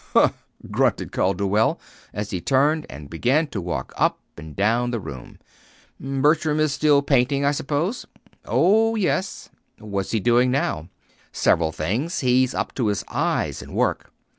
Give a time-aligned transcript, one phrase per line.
[0.13, 1.79] "Humph!" grunted Calderwell,
[2.11, 5.37] as he turned and began to walk up and down the room.
[5.99, 8.07] "Bertram is still painting, I suppose."
[8.45, 10.89] "Oh, yes." "What's he doing now?"
[11.31, 12.21] "Several things.
[12.21, 14.11] He's up to his eyes in work.